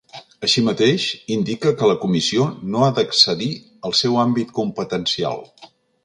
[0.45, 1.03] Així mateix,
[1.35, 3.49] indica que la comissió no ha d’excedir
[3.91, 5.45] el seu àmbit competencial.